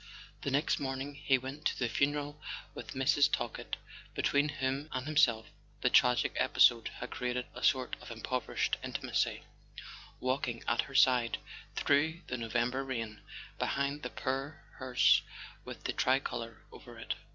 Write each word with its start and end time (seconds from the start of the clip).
The 0.41 0.49
next 0.49 0.79
morning 0.79 1.13
he 1.13 1.37
went 1.37 1.63
to 1.65 1.77
the 1.77 1.87
funeral 1.87 2.41
with 2.73 2.95
Mrs. 2.95 3.31
Talkett—between 3.31 4.49
whom 4.49 4.89
and 4.91 5.05
himself 5.05 5.45
the 5.81 5.91
tragic 5.91 6.33
episode 6.37 6.87
had 6.95 7.11
created 7.11 7.45
a 7.53 7.63
sort 7.63 7.95
of 8.01 8.09
improvised 8.09 8.77
intimacy—walking 8.83 10.63
at 10.67 10.81
her 10.81 10.95
side 10.95 11.37
through 11.75 12.21
the 12.25 12.37
November 12.37 12.83
rain, 12.83 13.21
behind 13.59 14.01
the 14.01 14.09
poor 14.09 14.63
hearse 14.77 15.21
with 15.65 15.83
the 15.83 15.93
tricolour 15.93 16.63
over 16.71 16.97
it. 16.97 17.13